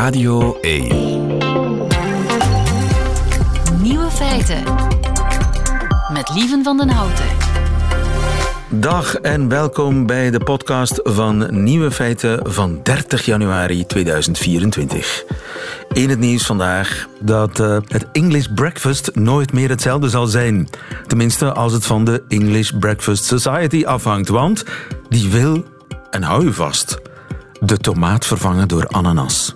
[0.00, 0.88] Radio 1.
[3.82, 4.62] Nieuwe feiten.
[6.12, 7.24] Met Lieven van den Houten.
[8.68, 15.24] Dag en welkom bij de podcast van Nieuwe Feiten van 30 januari 2024.
[15.92, 20.68] In het nieuws vandaag dat uh, het English breakfast nooit meer hetzelfde zal zijn.
[21.06, 24.28] Tenminste, als het van de English Breakfast Society afhangt.
[24.28, 24.64] Want
[25.08, 25.64] die wil,
[26.10, 26.98] en hou u vast,
[27.60, 29.52] de tomaat vervangen door ananas.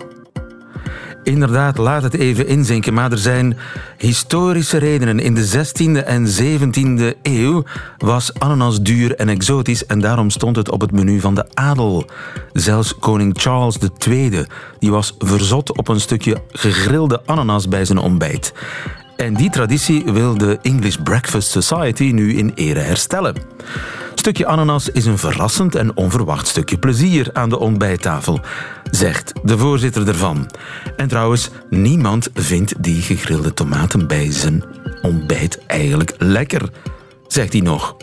[1.25, 3.57] Inderdaad, laat het even inzinken, maar er zijn
[3.97, 5.19] historische redenen.
[5.19, 7.63] In de 16e en 17e eeuw
[7.97, 12.05] was ananas duur en exotisch en daarom stond het op het menu van de adel.
[12.53, 14.45] Zelfs koning Charles II
[14.79, 18.53] die was verzot op een stukje gegrilde ananas bij zijn ontbijt.
[19.15, 23.35] En die traditie wil de English Breakfast Society nu in ere herstellen
[24.19, 28.39] stukje ananas is een verrassend en onverwacht stukje plezier aan de ontbijttafel,
[28.91, 30.51] zegt de voorzitter ervan.
[30.97, 34.63] En trouwens, niemand vindt die gegrilde tomaten bij zijn
[35.01, 36.69] ontbijt eigenlijk lekker,
[37.27, 37.95] zegt hij nog.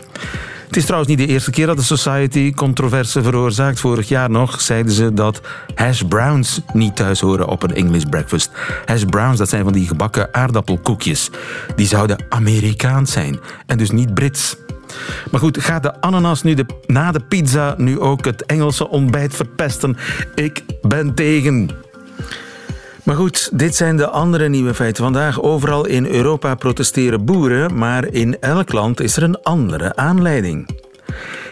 [0.73, 3.79] Het is trouwens niet de eerste keer dat de Society controverse veroorzaakt.
[3.79, 5.41] Vorig jaar nog zeiden ze dat
[5.75, 8.51] hash browns niet thuis horen op een English breakfast.
[8.85, 11.29] Hash browns, dat zijn van die gebakken aardappelkoekjes.
[11.75, 14.55] Die zouden Amerikaans zijn en dus niet Brits.
[15.31, 16.55] Maar goed, gaat de ananas nu
[16.85, 19.97] na de pizza nu ook het Engelse ontbijt verpesten?
[20.35, 21.69] Ik ben tegen.
[23.03, 25.03] Maar goed, dit zijn de andere nieuwe feiten.
[25.03, 30.81] Vandaag overal in Europa protesteren boeren, maar in elk land is er een andere aanleiding.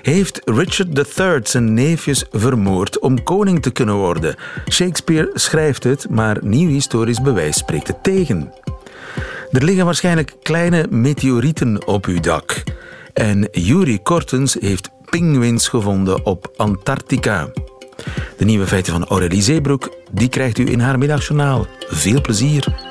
[0.02, 4.36] Heeft Richard III zijn neefjes vermoord om koning te kunnen worden?
[4.70, 8.54] Shakespeare schrijft het, maar nieuw historisch bewijs spreekt het tegen.
[9.52, 12.64] Er liggen waarschijnlijk kleine meteorieten op uw dak.
[13.14, 17.52] En Yuri Kortens heeft pinguïns gevonden op Antarctica.
[18.38, 21.66] De nieuwe feiten van Aurélie Zeebroek die krijgt u in haar middagjournaal.
[21.90, 22.90] Veel plezier.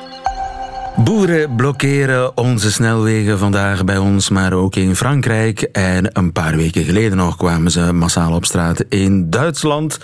[0.96, 5.60] Boeren blokkeren onze snelwegen vandaag bij ons, maar ook in Frankrijk.
[5.62, 9.98] En een paar weken geleden nog kwamen ze massaal op straat in Duitsland.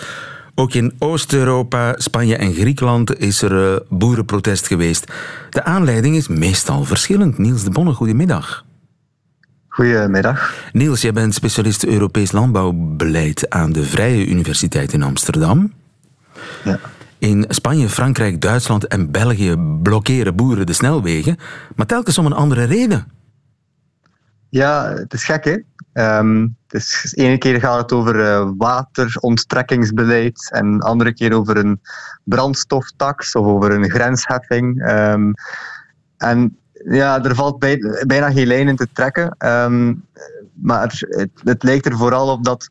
[0.55, 5.13] Ook in Oost-Europa, Spanje en Griekenland is er eh, boerenprotest geweest.
[5.51, 7.39] De aanleiding is meestal verschillend.
[7.39, 8.66] Niels de Bonne, goedemiddag.
[9.77, 10.55] Goedemiddag.
[10.73, 15.73] Niels, jij bent specialist Europees landbouwbeleid aan de Vrije Universiteit in Amsterdam.
[16.65, 16.79] Ja.
[17.19, 21.37] In Spanje, Frankrijk, Duitsland en België blokkeren boeren de snelwegen,
[21.75, 23.07] maar telkens om een andere reden.
[24.49, 25.57] Ja, het is gek, hè?
[26.19, 26.57] Um,
[27.11, 31.81] ene keer gaat het over uh, wateronttrekkingsbeleid en de andere keer over een
[32.25, 34.91] brandstoftax of over een grensheffing.
[34.91, 35.35] Um,
[36.17, 36.57] en
[36.89, 37.59] ja, er valt
[38.07, 39.35] bijna geen lijn in te trekken.
[39.39, 39.95] Ehm,
[40.55, 42.69] maar het, het, lijkt er vooral op dat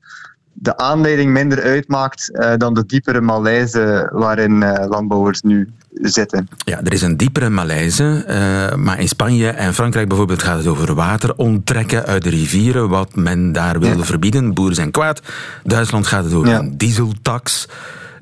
[0.53, 6.47] de aanleiding minder uitmaakt uh, dan de diepere malaise waarin uh, landbouwers nu zitten.
[6.65, 8.25] Ja, er is een diepere malaise.
[8.27, 12.89] Uh, maar in Spanje en Frankrijk bijvoorbeeld gaat het over water onttrekken uit de rivieren,
[12.89, 14.53] wat men daar wilde verbieden.
[14.53, 15.21] Boeren zijn kwaad.
[15.63, 16.59] Duitsland gaat het over ja.
[16.59, 17.67] een dieseltax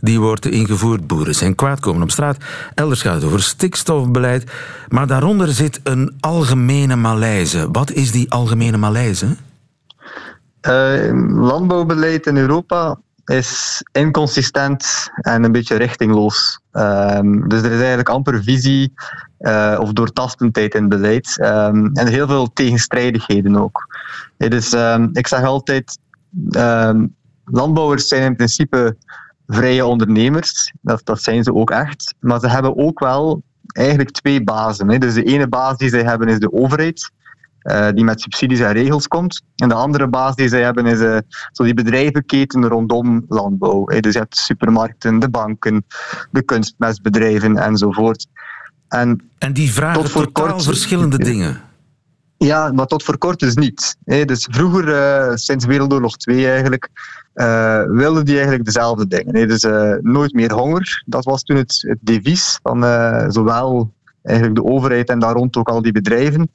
[0.03, 1.08] die wordt ingevoerd.
[1.08, 2.38] Boeren zijn kwaad, komen op straat.
[2.75, 4.52] Elders gaat het over stikstofbeleid.
[4.88, 7.72] Maar daaronder zit een algemene malaise.
[7.72, 9.25] Wat is die algemene malaise?
[10.68, 16.59] Uh, landbouwbeleid in Europa is inconsistent en een beetje richtingloos.
[16.72, 18.94] Um, dus er is eigenlijk amper visie
[19.40, 21.38] uh, of doortastendheid in beleid.
[21.40, 23.88] Um, en heel veel tegenstrijdigheden ook.
[24.38, 26.00] dus um, ik zeg altijd,
[27.46, 28.96] landbouwers zijn in principe
[29.48, 30.74] vrije ondernemers.
[30.81, 32.16] Dat, dat zijn ze ook echt.
[32.20, 34.90] Maar ze hebben ook wel eigenlijk twee bazen.
[34.90, 34.98] Hè.
[34.98, 37.12] Dus de ene baas die zij hebben is de overheid.
[37.64, 39.42] Uh, die met subsidies en regels komt.
[39.56, 41.18] En de andere baas die zij hebben is uh,
[41.52, 43.84] zo die bedrijvenketen rondom landbouw.
[43.86, 44.00] Hè.
[44.00, 45.86] Dus je hebt de supermarkten, de banken,
[46.31, 48.28] de kunstmestbedrijven enzovoort.
[48.88, 51.62] En, en die vragen tot voor totaal kort, verschillende dingen.
[52.38, 53.98] Ja, maar tot voor kort dus niet.
[54.04, 54.25] Hè.
[54.25, 56.90] Dus vroeger, uh, sinds Wereldoorlog 2 eigenlijk,
[57.36, 59.34] uh, wilden die eigenlijk dezelfde dingen.
[59.34, 63.94] Nee, dus uh, nooit meer honger, dat was toen het, het devies van uh, zowel
[64.22, 66.50] eigenlijk de overheid en daar rond ook al die bedrijven.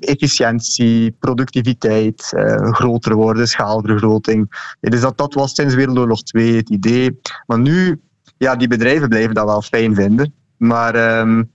[0.00, 2.32] efficiëntie, productiviteit,
[2.70, 4.74] groter worden, schaalvergroting.
[4.80, 7.20] dus dat, dat was sinds Wereldoorlog 2 het idee.
[7.46, 8.00] Maar nu,
[8.36, 10.32] ja, die bedrijven blijven dat wel fijn vinden.
[10.56, 11.50] Maar um,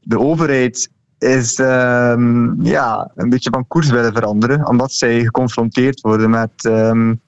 [0.00, 6.30] de overheid is um, ja, een beetje van koers willen veranderen, omdat zij geconfronteerd worden
[6.30, 7.20] met um,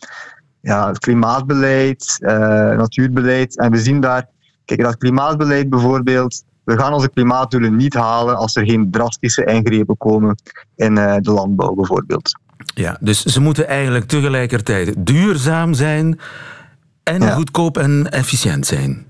[0.61, 2.31] ja, het klimaatbeleid, uh,
[2.77, 3.59] natuurbeleid.
[3.59, 4.27] En we zien daar,
[4.65, 9.97] kijk, dat klimaatbeleid bijvoorbeeld, we gaan onze klimaatdoelen niet halen als er geen drastische ingrepen
[9.97, 10.35] komen
[10.77, 12.39] in uh, de landbouw bijvoorbeeld.
[12.75, 16.21] Ja, dus ze moeten eigenlijk tegelijkertijd duurzaam zijn
[17.03, 17.35] en ja.
[17.35, 19.07] goedkoop en efficiënt zijn.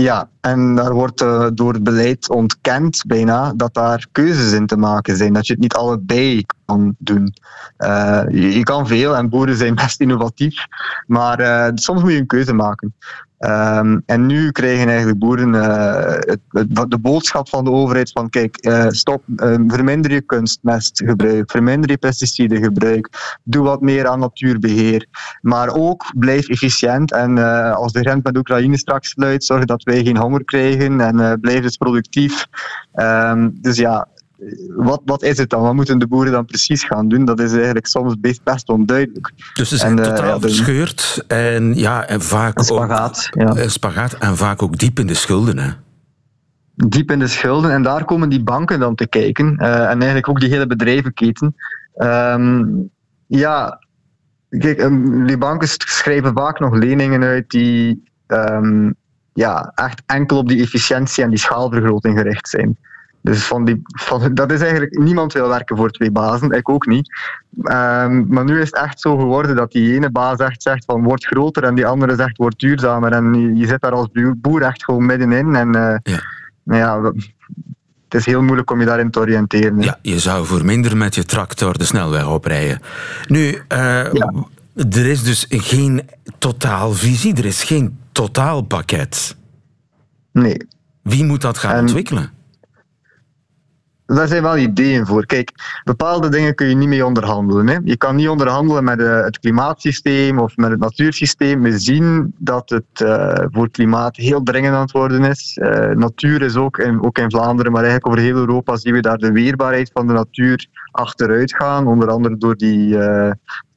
[0.00, 4.76] Ja, en daar wordt uh, door het beleid ontkend bijna dat daar keuzes in te
[4.76, 5.32] maken zijn.
[5.32, 7.34] Dat je het niet allebei kan doen.
[7.78, 10.66] Uh, je, kan veel en boeren zijn best innovatief,
[11.06, 12.94] maar uh, soms moet je een keuze maken.
[13.38, 18.58] Um, en nu krijgen eigenlijk boeren het, het, de boodschap van de overheid van kijk,
[18.88, 19.22] stop,
[19.66, 25.06] verminder je kunstmestgebruik, verminder je pesticidengebruik, doe wat meer aan natuurbeheer,
[25.40, 27.38] maar ook blijf efficiënt en
[27.74, 31.62] als de grens met Oekraïne straks sluit, zorg dat wij geen honger krijgen en blijf
[31.62, 32.46] dus productief.
[32.94, 34.08] Um, dus ja,
[34.76, 35.62] wat, wat is het dan?
[35.62, 37.24] Wat moeten de boeren dan precies gaan doen?
[37.24, 39.32] Dat is eigenlijk soms best, best onduidelijk.
[39.54, 43.56] Dus ze zijn en, uh, totaal verscheurd en, ja, en vaak spagaat, ook...
[43.56, 43.68] Ja.
[43.68, 45.70] Spagaat en vaak ook diep in de schulden, hè?
[46.74, 47.70] Diep in de schulden.
[47.70, 49.56] En daar komen die banken dan te kijken.
[49.60, 51.54] Uh, en eigenlijk ook die hele bedrijvenketen.
[51.96, 52.90] Um,
[53.26, 53.78] ja,
[54.48, 58.02] kijk, um, die banken schrijven vaak nog leningen uit die...
[58.26, 58.94] Um,
[59.32, 62.78] ja, echt enkel op die efficiëntie en die schaalvergroting gericht zijn.
[63.28, 66.86] Dus van die, van, dat is eigenlijk, niemand wil werken voor twee bazen, ik ook
[66.86, 67.08] niet.
[67.56, 71.02] Um, maar nu is het echt zo geworden dat die ene baas echt zegt van
[71.02, 73.12] word groter en die andere zegt word duurzamer.
[73.12, 75.54] En je, je zit daar als boer echt gewoon middenin.
[75.54, 76.20] En uh, ja.
[76.62, 77.12] Nou ja,
[78.04, 79.80] het is heel moeilijk om je daarin te oriënteren.
[79.80, 82.80] Ja, je zou voor minder met je tractor de snelweg oprijden.
[83.26, 83.58] Nu, uh,
[84.12, 84.32] ja.
[84.74, 86.08] er is dus geen
[86.38, 89.36] totaalvisie, er is geen totaalpakket.
[90.32, 90.66] Nee.
[91.02, 92.36] Wie moet dat gaan en ontwikkelen?
[94.14, 95.26] Daar zijn wel ideeën voor.
[95.26, 95.52] Kijk,
[95.84, 97.66] bepaalde dingen kun je niet mee onderhandelen.
[97.68, 97.78] Hè.
[97.84, 101.62] Je kan niet onderhandelen met uh, het klimaatsysteem of met het natuursysteem.
[101.62, 105.58] We zien dat het uh, voor het klimaat heel dringend aan het worden is.
[105.62, 109.00] Uh, natuur is ook in, ook in Vlaanderen, maar eigenlijk over heel Europa zien we
[109.00, 111.86] daar de weerbaarheid van de natuur achteruit gaan.
[111.86, 112.98] Onder andere door die,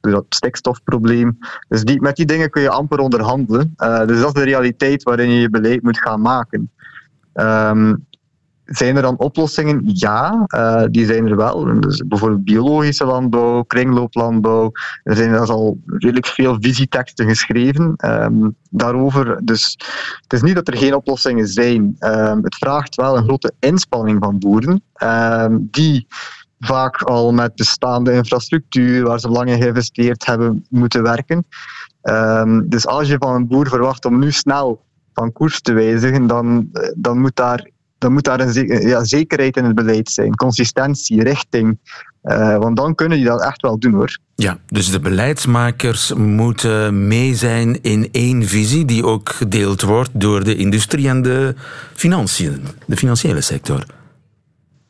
[0.00, 1.38] dat stikstofprobleem.
[1.68, 3.74] Dus die, met die dingen kun je amper onderhandelen.
[4.06, 6.70] Dus dat is de realiteit waarin je je beleid moet gaan maken.
[7.34, 8.06] Um,
[8.76, 9.80] zijn er dan oplossingen?
[9.84, 11.80] Ja, uh, die zijn er wel.
[11.80, 14.70] Dus bijvoorbeeld biologische landbouw, kringlooplandbouw.
[15.02, 19.40] Er zijn er al redelijk veel visieteksten geschreven um, daarover.
[19.44, 19.78] Dus
[20.22, 21.96] het is niet dat er geen oplossingen zijn.
[22.00, 24.82] Um, het vraagt wel een grote inspanning van boeren,
[25.60, 26.06] die
[26.60, 31.46] vaak al met bestaande infrastructuur, waar ze lang in geïnvesteerd hebben, moeten werken.
[32.68, 34.84] Dus als je van een boer verwacht om nu snel
[35.14, 37.70] van koers te wijzigen, dan, dan moet daar,
[38.02, 40.34] dan moet daar een ja, zekerheid in het beleid zijn.
[40.34, 41.78] Consistentie, richting.
[42.22, 44.18] Uh, want dan kunnen die dat echt wel doen hoor.
[44.34, 50.44] Ja, dus de beleidsmakers moeten mee zijn in één visie die ook gedeeld wordt door
[50.44, 51.54] de industrie en de
[51.94, 53.84] financiën, de financiële sector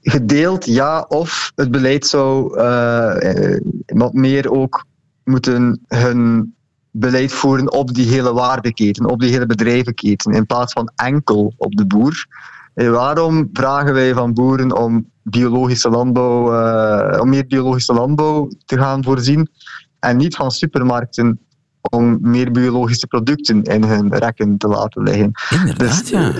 [0.03, 1.05] gedeeld, ja.
[1.09, 3.57] Of het beleid zou uh,
[3.87, 4.85] wat meer ook
[5.25, 6.55] moeten hun
[6.91, 11.77] beleid voeren op die hele waardeketen, op die hele bedrijvenketen, in plaats van enkel op
[11.77, 12.27] de boer.
[12.75, 18.79] En waarom vragen wij van boeren om biologische landbouw, uh, om meer biologische landbouw te
[18.79, 19.51] gaan voorzien
[19.99, 21.41] en niet van supermarkten
[21.81, 25.31] om meer biologische producten in hun rekken te laten liggen?
[25.51, 26.33] Inderdaad, dus, ja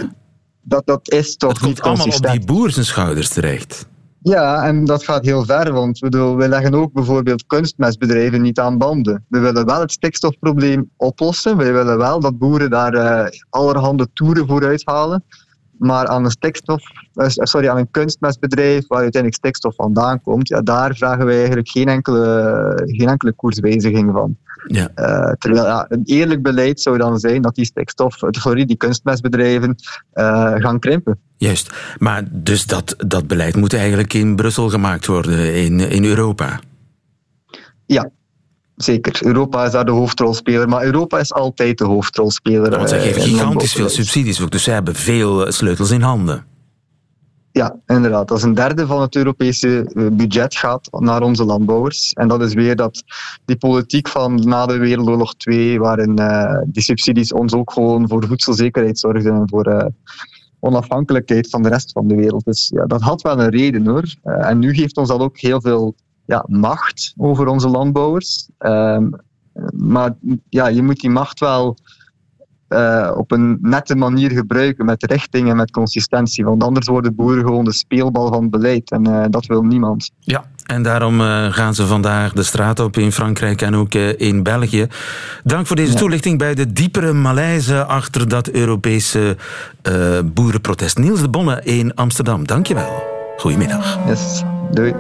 [0.63, 3.87] dat, dat is toch dat niet allemaal op die boer zijn schouders terecht.
[4.23, 8.79] Ja, en dat gaat heel ver, want we, we leggen ook bijvoorbeeld kunstmestbedrijven niet aan
[8.79, 9.25] banden.
[9.29, 11.57] We willen wel het stikstofprobleem oplossen.
[11.57, 15.25] We willen wel dat boeren daar uh, allerhande toeren voor uithalen.
[15.83, 16.83] Maar aan een, stikstof,
[17.15, 21.69] uh, sorry, aan een kunstmestbedrijf waar uiteindelijk stikstof vandaan komt, ja, daar vragen wij eigenlijk
[21.69, 24.37] geen enkele, geen enkele koerswijziging van.
[24.67, 24.89] Ja.
[24.97, 29.77] Uh, terwijl ja, een eerlijk beleid zou dan zijn dat die stikstof, sorry, die kunstmestbedrijven
[30.15, 31.19] uh, gaan krimpen.
[31.37, 36.61] Juist, maar dus dat, dat beleid moet eigenlijk in Brussel gemaakt worden, in, in Europa?
[37.87, 38.11] Ja,
[38.85, 39.27] zeker.
[39.27, 42.71] Europa is daar de hoofdrolspeler, maar Europa is altijd de hoofdrolspeler.
[42.71, 46.51] Want zij geven gigantisch veel subsidies, dus zij hebben veel sleutels in handen.
[47.53, 48.29] Ja, inderdaad.
[48.29, 52.13] Dat is een derde van het Europese eh, budget gaat naar onze landbouwers.
[52.13, 53.03] En dat is weer dat
[53.45, 58.27] die politiek van na de Wereldoorlog 2, waarin uh, die subsidies ons ook gewoon voor
[58.27, 59.85] voedselzekerheid zorgden en voor uh,
[60.61, 62.45] onafhankelijkheid van de rest van de wereld.
[62.45, 64.15] Dus ja, dat had wel een reden hoor.
[64.25, 68.49] Uh, en nu geeft ons dat ook heel veel ja, macht over onze landbouwers.
[68.59, 69.11] Ehm,
[69.77, 70.15] maar
[70.49, 71.77] ja, je moet die macht wel
[72.73, 76.45] uh, op een nette manier gebruiken, met richting en met consistentie.
[76.45, 80.11] Want anders worden boeren gewoon de speelbal van beleid en uh, dat wil niemand.
[80.21, 84.43] Ja, en daarom uh, gaan ze vandaag de straat op in Frankrijk en ook in
[84.43, 84.87] België.
[85.45, 85.99] Dank voor deze ja.
[85.99, 89.37] toelichting bij de diepere Maleise achter dat Europese
[90.25, 90.99] boerenprotest.
[90.99, 93.03] Niels de Bonne in Amsterdam, dankjewel.
[93.37, 93.99] Goedemiddag.
[94.07, 94.95] Yes, doei.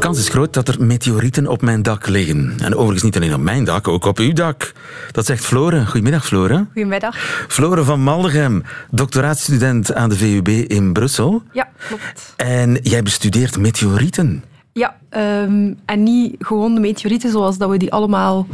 [0.00, 2.54] De kans is groot dat er meteorieten op mijn dak liggen.
[2.62, 4.72] En overigens niet alleen op mijn dak, ook op uw dak.
[5.12, 5.86] Dat zegt Flore.
[5.86, 6.66] Goedemiddag, Flore.
[6.72, 7.16] Goedemiddag.
[7.48, 11.42] Flore van Maldegem, doctoraatstudent aan de VUB in Brussel.
[11.52, 12.34] Ja, klopt.
[12.36, 14.44] En jij bestudeert meteorieten.
[14.72, 18.46] Ja, um, en niet gewoon de meteorieten zoals dat we die allemaal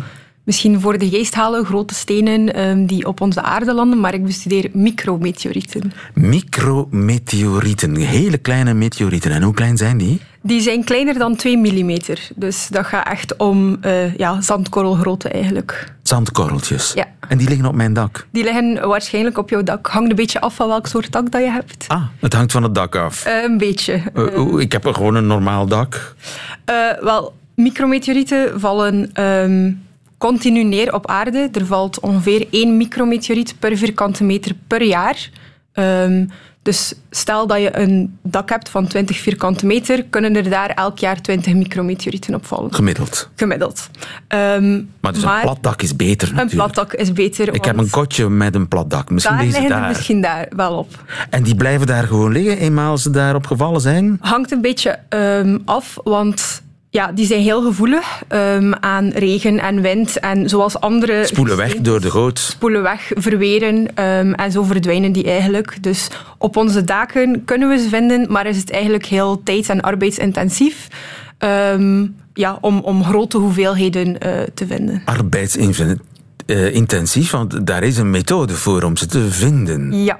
[0.46, 4.24] misschien voor de geest halen, grote stenen um, die op onze aarde landen, maar ik
[4.24, 5.92] bestudeer micrometeorieten.
[6.14, 9.30] Micrometeorieten, hele kleine meteorieten.
[9.30, 10.20] En hoe klein zijn die?
[10.42, 11.96] Die zijn kleiner dan 2 mm.
[12.36, 15.94] Dus dat gaat echt om uh, ja, zandkorrelgrootte eigenlijk.
[16.02, 16.92] Zandkorreltjes?
[16.92, 17.04] Ja.
[17.28, 18.26] En die liggen op mijn dak?
[18.30, 19.86] Die liggen waarschijnlijk op jouw dak.
[19.86, 21.84] Hangt een beetje af van welk soort dak dat je hebt.
[21.88, 23.26] Ah, het hangt van het dak af?
[23.26, 24.02] Uh, een beetje.
[24.14, 26.14] Uh, ik heb gewoon een normaal dak.
[27.00, 29.22] wel, micrometeorieten vallen...
[29.24, 29.84] Um,
[30.18, 31.48] continu neer op aarde.
[31.52, 35.30] Er valt ongeveer één micrometeoriet per vierkante meter per jaar.
[35.74, 36.30] Um,
[36.66, 40.98] dus stel dat je een dak hebt van 20 vierkante meter, kunnen er daar elk
[40.98, 42.74] jaar 20 micrometeorieten op vallen.
[42.74, 43.28] Gemiddeld?
[43.34, 43.90] Gemiddeld.
[44.28, 46.52] Um, maar dus maar een plat dak is beter natuurlijk.
[46.52, 47.54] Een plat dak is beter.
[47.54, 49.10] Ik heb een kotje met een plat dak.
[49.10, 49.82] Misschien daar liggen daar.
[49.82, 51.04] er misschien daar wel op.
[51.30, 54.18] En die blijven daar gewoon liggen, eenmaal ze daarop gevallen zijn?
[54.20, 56.62] Hangt een beetje um, af, want
[56.96, 60.20] ja, die zijn heel gevoelig um, aan regen en wind.
[60.20, 61.26] En zoals andere...
[61.26, 62.38] Spoelen weg door de goot.
[62.38, 63.74] Spoelen weg, verweren.
[63.74, 65.82] Um, en zo verdwijnen die eigenlijk.
[65.82, 69.80] Dus op onze daken kunnen we ze vinden, maar is het eigenlijk heel tijds- en
[69.80, 70.88] arbeidsintensief.
[71.38, 74.16] Um, ja, om, om grote hoeveelheden uh,
[74.54, 75.02] te vinden.
[75.04, 80.04] Arbeidsintensief, want daar is een methode voor om ze te vinden.
[80.04, 80.18] Ja.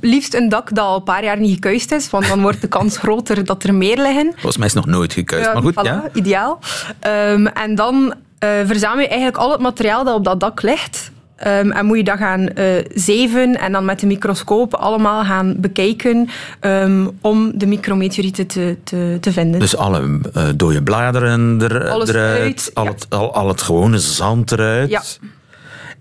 [0.00, 2.68] Liefst een dak dat al een paar jaar niet gekuist is, want dan wordt de
[2.68, 4.32] kans groter dat er meer liggen.
[4.32, 5.74] Volgens mij is het nog nooit gekuist, ja, maar goed.
[5.74, 6.08] Voilà, ja.
[6.12, 6.58] Ideaal.
[7.06, 11.10] Um, en dan uh, verzamel je eigenlijk al het materiaal dat op dat dak ligt.
[11.46, 15.54] Um, en moet je dat gaan uh, zeven en dan met de microscoop allemaal gaan
[15.56, 16.28] bekijken
[16.60, 19.60] um, om de micrometeorieten te, te, te vinden.
[19.60, 22.90] Dus alle uh, dode bladeren er, Alles eruit, eruit, al, ja.
[22.90, 24.90] het, al, al het gewone zand eruit.
[24.90, 25.02] Ja.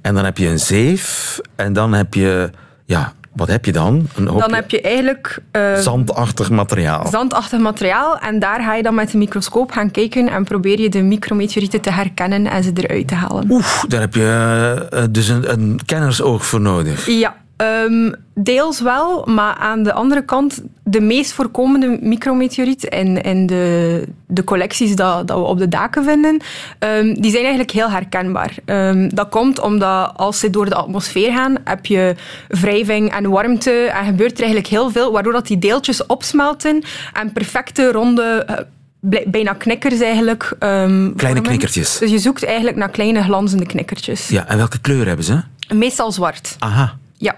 [0.02, 2.50] En dan heb je een zeef en dan heb je...
[2.86, 4.08] Ja, wat heb je dan?
[4.16, 5.40] Een dan heb je eigenlijk...
[5.52, 7.08] Uh, zandachtig materiaal.
[7.08, 8.18] Zandachtig materiaal.
[8.18, 11.82] En daar ga je dan met de microscoop gaan kijken en probeer je de micrometeorieten
[11.82, 13.52] te herkennen en ze eruit te halen.
[13.52, 17.06] Oeh, daar heb je uh, dus een, een kennersoog voor nodig.
[17.06, 23.46] Ja, um, deels wel, maar aan de andere kant, de meest voorkomende micrometeoriet in, in
[23.46, 26.42] de, de collecties dat, dat we op de daken vinden,
[26.80, 28.56] um, die zijn eigenlijk heel herkenbaar.
[28.66, 32.16] Um, dat komt omdat als ze door de atmosfeer gaan, heb je
[32.48, 37.32] wrijving en warmte en gebeurt er eigenlijk heel veel, waardoor dat die deeltjes opsmelten en
[37.34, 40.56] perfecte ronde uh, bijna knikkers eigenlijk.
[40.60, 41.98] Um, Kleine knikkertjes.
[41.98, 44.28] Dus je zoekt eigenlijk naar kleine glanzende knikkertjes.
[44.28, 45.42] Ja, en welke kleur hebben ze?
[45.74, 46.56] Meestal zwart.
[46.60, 46.98] Aha.
[47.18, 47.36] Ja.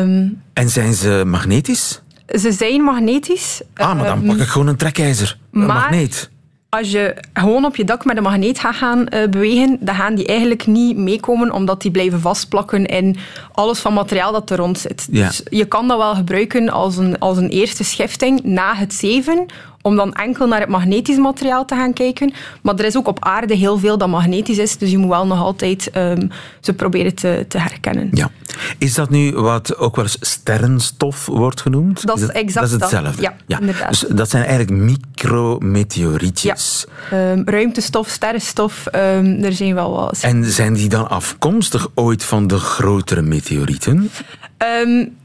[0.00, 2.02] Um, en zijn ze magnetisch?
[2.26, 3.60] Ze zijn magnetisch.
[3.74, 5.38] Ah, maar dan pak ik gewoon een trekijzer.
[5.52, 6.30] Een maar magneet.
[6.68, 10.14] Als je gewoon op je dak met een magneet gaat gaan uh, bewegen, dan gaan
[10.14, 13.16] die eigenlijk niet meekomen, omdat die blijven vastplakken in
[13.52, 15.08] alles van materiaal dat er rond zit.
[15.10, 15.26] Ja.
[15.26, 19.46] Dus je kan dat wel gebruiken als een, als een eerste schifting na het zeven,
[19.84, 22.32] om dan enkel naar het magnetisch materiaal te gaan kijken.
[22.62, 25.26] Maar er is ook op aarde heel veel dat magnetisch is, dus je moet wel
[25.26, 28.08] nog altijd um, ze proberen te, te herkennen.
[28.12, 28.30] Ja.
[28.78, 32.06] Is dat nu wat ook wel eens sterrenstof wordt genoemd?
[32.06, 33.22] Dat is, exact dat is hetzelfde.
[33.22, 33.88] Ja, ja, inderdaad.
[33.88, 36.86] Dus dat zijn eigenlijk micrometeorietjes.
[37.10, 37.30] Ja.
[37.30, 40.18] Um, ruimtestof, sterrenstof, um, er zijn wel wat.
[40.20, 44.10] En zijn die dan afkomstig ooit van de grotere meteorieten?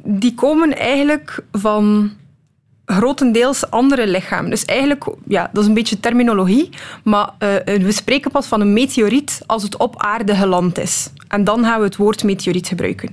[0.04, 2.12] die komen eigenlijk van
[2.92, 4.50] grotendeels andere lichamen.
[4.50, 6.70] Dus eigenlijk, ja, dat is een beetje terminologie,
[7.04, 11.10] maar uh, we spreken pas van een meteoriet als het op aarde geland is.
[11.28, 13.10] En dan gaan we het woord meteoriet gebruiken.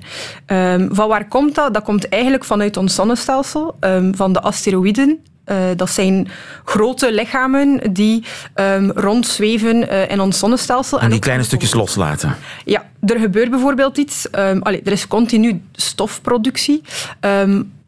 [0.47, 1.75] Um, van waar komt dat?
[1.75, 5.19] Dat komt eigenlijk vanuit ons zonnestelsel, um, van de asteroïden.
[5.47, 6.29] Uh, dat zijn
[6.65, 10.99] grote lichamen die um, rondzweven uh, in ons zonnestelsel.
[10.99, 12.37] En, en die kleine stukjes loslaten.
[12.65, 14.33] Ja, er gebeurt bijvoorbeeld iets.
[14.61, 16.83] Allee, er is continu stofproductie.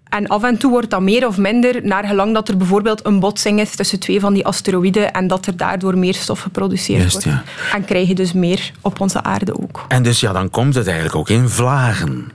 [0.09, 3.21] En af en toe wordt dat meer of minder, naar gelang dat er bijvoorbeeld een
[3.21, 7.27] botsing is tussen twee van die asteroïden en dat er daardoor meer stof geproduceerd wordt.
[7.27, 7.43] Ja.
[7.73, 9.85] En krijg je dus meer op onze aarde ook.
[9.89, 12.31] En dus ja, dan komt het eigenlijk ook in vlagen.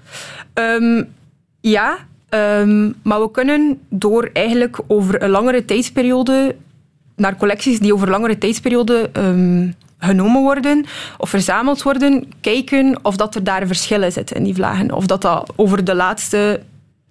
[0.53, 1.07] Um,
[1.61, 1.97] ja,
[2.29, 6.55] um, maar we kunnen door eigenlijk over een langere tijdsperiode
[7.15, 10.85] naar collecties die over langere tijdsperiode um, genomen worden
[11.17, 14.91] of verzameld worden, kijken of dat er daar verschillen zitten in die vlagen.
[14.91, 16.61] Of dat dat over de laatste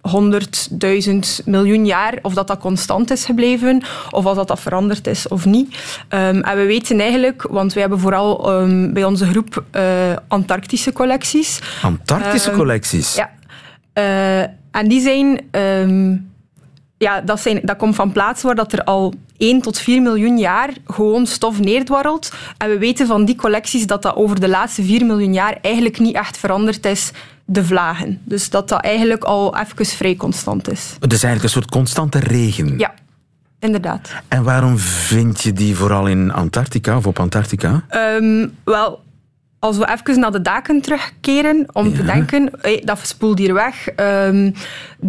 [0.09, 5.27] 100.000 miljoen jaar, of dat dat constant is gebleven, of of dat dat veranderd is
[5.27, 5.75] of niet.
[6.09, 9.83] Um, en we weten eigenlijk, want we hebben vooral um, bij onze groep uh,
[10.27, 11.59] Antarctische collecties.
[11.81, 13.15] Antarctische um, collecties?
[13.15, 13.29] Ja.
[13.93, 14.41] Uh,
[14.71, 15.41] en die zijn
[17.03, 20.37] ja, dat, zijn, dat komt van plaatsen waar dat er al 1 tot 4 miljoen
[20.37, 22.33] jaar gewoon stof neerdwarrelt.
[22.57, 25.99] En we weten van die collecties dat dat over de laatste 4 miljoen jaar eigenlijk
[25.99, 27.11] niet echt veranderd is,
[27.45, 28.21] de vlagen.
[28.23, 30.95] Dus dat dat eigenlijk al even vrij constant is.
[30.99, 32.77] Het is eigenlijk een soort constante regen.
[32.77, 32.93] Ja,
[33.59, 34.09] inderdaad.
[34.27, 37.83] En waarom vind je die vooral in Antarctica of op Antarctica?
[37.91, 39.02] Um, wel,
[39.63, 43.87] als we even naar de daken terugkeren, om te denken, hey, dat spoelt hier weg,
[43.87, 44.53] um,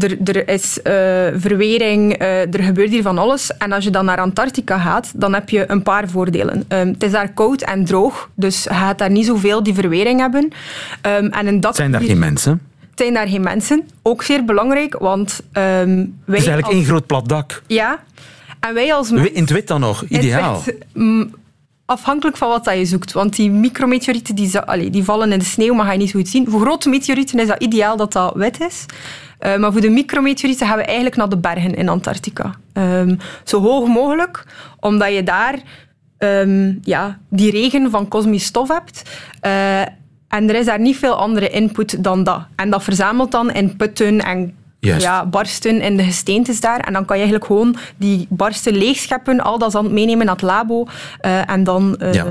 [0.00, 0.92] er, er, is uh,
[1.40, 3.56] verwering, uh, er gebeurt hier van alles.
[3.56, 6.64] En als je dan naar Antarctica gaat, dan heb je een paar voordelen.
[6.68, 10.20] Um, het is daar koud en droog, dus je gaat daar niet zoveel die verwering
[10.20, 10.42] hebben.
[10.42, 12.60] Um, en in dat zijn daar geen mensen?
[12.94, 13.88] zijn daar geen mensen.
[14.02, 15.62] Ook zeer belangrijk, want wij...
[15.92, 16.74] Het is eigenlijk als...
[16.74, 17.62] één groot plat dak.
[17.66, 17.98] Ja.
[18.60, 19.10] En wij als...
[19.10, 20.62] In het wit dan nog, ideaal
[21.86, 23.12] afhankelijk van wat je zoekt.
[23.12, 26.28] Want die micrometeorieten die, die vallen in de sneeuw, maar ga je niet zo goed
[26.28, 26.50] zien.
[26.50, 28.86] Voor grote meteorieten is dat ideaal dat dat wit is.
[29.40, 32.54] Uh, maar voor de micrometeorieten gaan we eigenlijk naar de bergen in Antarctica.
[32.72, 34.44] Um, zo hoog mogelijk,
[34.80, 35.62] omdat je daar
[36.18, 39.02] um, ja, die regen van kosmisch stof hebt.
[39.42, 39.80] Uh,
[40.28, 42.42] en er is daar niet veel andere input dan dat.
[42.56, 46.80] En dat verzamelt dan in putten en ja, barsten in de gesteentes daar.
[46.80, 50.44] En dan kan je eigenlijk gewoon die barsten leegscheppen, al dat zand meenemen naar het
[50.44, 50.86] labo
[51.22, 51.96] uh, en dan...
[52.02, 52.22] Uh,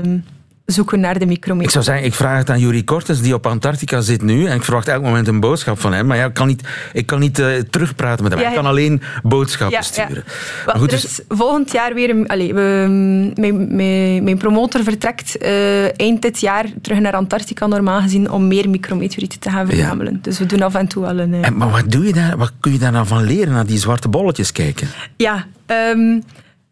[0.66, 1.66] zoeken naar de micrometer.
[1.66, 4.46] Ik zou zeggen, ik vraag het aan Juri Kortens, die op Antarctica zit nu.
[4.46, 6.06] En ik verwacht elk moment een boodschap van hem.
[6.06, 8.42] Maar ja, ik kan niet, ik kan niet uh, terugpraten met hem.
[8.42, 10.24] Ja, ik kan alleen boodschappen sturen.
[10.66, 11.20] Maar goed, dus...
[11.28, 12.10] volgend jaar weer...
[12.10, 12.86] Een, allez, we,
[13.34, 18.48] mijn, mijn, mijn, promotor vertrekt uh, eind dit jaar terug naar Antarctica, normaal gezien, om
[18.48, 20.18] meer micrometeorieten te gaan verzamelen.
[20.22, 21.32] Dus we doen af en toe al een...
[21.32, 21.46] Uh...
[21.46, 23.78] En, maar wat, doe je daar, wat kun je daar nou van leren, naar die
[23.78, 24.88] zwarte bolletjes kijken?
[25.16, 26.22] Ja, um,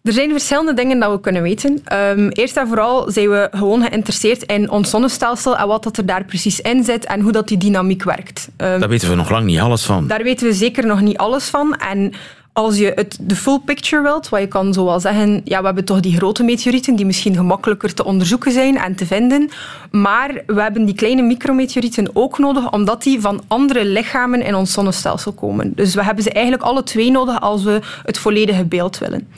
[0.02, 1.82] er zijn verschillende dingen dat we kunnen weten.
[1.92, 6.06] Um, eerst en vooral zijn we gewoon geïnteresseerd in ons zonnestelsel en wat dat er
[6.06, 8.48] daar precies in zit en hoe dat die dynamiek werkt.
[8.56, 10.06] Um, daar weten we nog lang niet alles van.
[10.06, 11.76] Daar weten we zeker nog niet alles van.
[11.76, 12.12] En
[12.52, 15.64] als je het, de full picture wilt, wat je kan zo wel zeggen, ja, we
[15.64, 19.50] hebben toch die grote meteorieten die misschien gemakkelijker te onderzoeken zijn en te vinden,
[19.90, 24.72] maar we hebben die kleine micrometeorieten ook nodig omdat die van andere lichamen in ons
[24.72, 25.72] zonnestelsel komen.
[25.74, 29.28] Dus we hebben ze eigenlijk alle twee nodig als we het volledige beeld willen.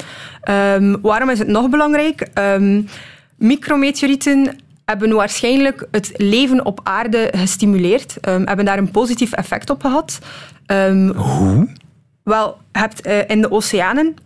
[0.50, 2.28] Um, waarom is het nog belangrijk?
[2.38, 2.88] Um,
[3.36, 9.80] micrometeorieten hebben waarschijnlijk het leven op aarde gestimuleerd, um, hebben daar een positief effect op
[9.80, 10.18] gehad.
[11.16, 11.68] Hoe?
[12.24, 14.16] Wel, hebt uh, in de oceanen,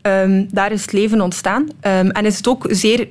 [0.50, 3.08] daar is het leven ontstaan en is het ook zeer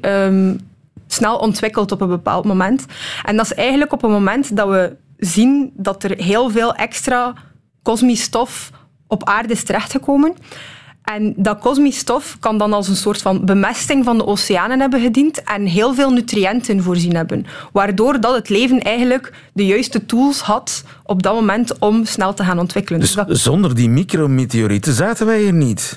[1.07, 2.85] snel ontwikkeld op een bepaald moment.
[3.23, 7.33] En dat is eigenlijk op een moment dat we zien dat er heel veel extra
[7.83, 8.71] kosmisch stof
[9.07, 10.35] op aarde is terechtgekomen.
[11.13, 15.01] En dat kosmisch stof kan dan als een soort van bemesting van de oceanen hebben
[15.01, 17.45] gediend en heel veel nutriënten voorzien hebben.
[17.71, 22.43] Waardoor dat het leven eigenlijk de juiste tools had op dat moment om snel te
[22.43, 22.99] gaan ontwikkelen.
[22.99, 25.95] Dus, dus zonder die micrometeorieten zaten wij hier niet?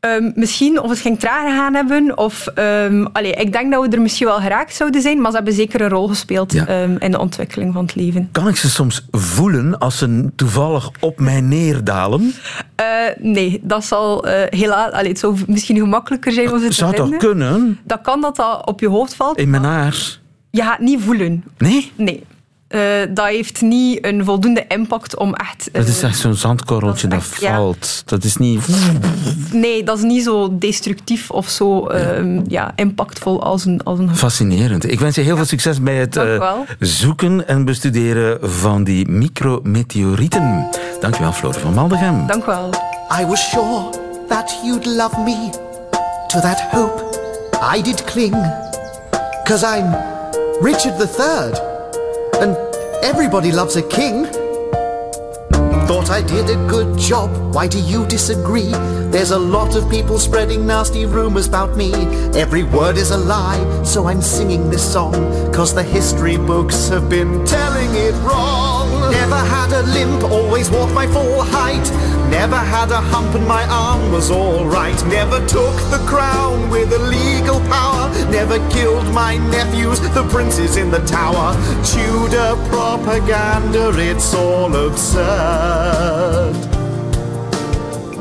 [0.00, 2.18] Um, misschien of het ging trager gaan hebben.
[2.18, 5.36] Of, um, allee, ik denk dat we er misschien wel geraakt zouden zijn, maar ze
[5.36, 6.82] hebben zeker een rol gespeeld ja.
[6.82, 8.28] um, in de ontwikkeling van het leven.
[8.32, 12.22] Kan ik ze soms voelen als ze toevallig op mij neerdalen?
[12.22, 12.86] Uh,
[13.18, 14.92] nee, dat zal uh, helaas...
[14.92, 16.96] Allee, het zou misschien gemakkelijker zijn om ze te Zou.
[16.96, 17.78] Zou dat kunnen?
[17.84, 19.38] Dat kan dat dat op je hoofd valt.
[19.38, 20.18] In mijn haar?
[20.50, 21.44] Je gaat niet voelen.
[21.58, 21.92] Nee?
[21.96, 22.24] Nee.
[22.68, 25.68] Uh, dat heeft niet een voldoende impact om echt...
[25.68, 27.94] Uh, dat is echt zo'n zandkorreltje dat, echt, dat valt.
[27.96, 28.02] Ja.
[28.04, 28.66] Dat is niet...
[29.52, 32.42] Nee, dat is niet zo destructief of zo uh, ja.
[32.48, 32.72] ja.
[32.76, 34.16] impactvol als een, als een...
[34.16, 34.90] Fascinerend.
[34.90, 40.68] Ik wens je heel veel succes bij het eh, zoeken en bestuderen van die micrometeorieten.
[41.00, 42.26] Dankjewel, Floor van Maldegem.
[42.26, 42.74] Dank wel.
[43.20, 43.90] I was sure
[44.28, 45.50] that you'd love me.
[46.26, 47.04] To that hope
[47.76, 48.36] I did cling.
[49.44, 49.96] Cause I'm
[50.60, 51.75] Richard III.
[52.40, 52.56] And
[53.02, 54.26] everybody loves a king.
[55.86, 58.72] Thought I did a good job, why do you disagree?
[59.12, 61.92] There's a lot of people spreading nasty rumours about me.
[62.34, 65.14] Every word is a lie, so I'm singing this song.
[65.52, 69.10] Cause the history books have been telling it wrong.
[69.12, 71.88] Never had a limp, always walked my full height.
[72.30, 75.00] Never had a hump and my arm was alright.
[75.06, 77.95] Never took the crown with a legal power.
[78.30, 81.54] Never killed my nephews, the princes in the tower.
[81.84, 86.54] Tudor propaganda, it's all absurd.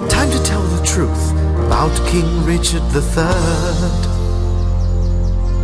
[0.09, 1.31] Time to tell the truth
[1.65, 4.05] about King Richard III.